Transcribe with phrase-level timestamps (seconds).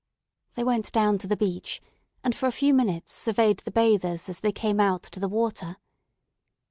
[0.55, 1.79] They went down to the beach,
[2.23, 5.77] and for a few minutes surveyed the bathers as they came out to the water.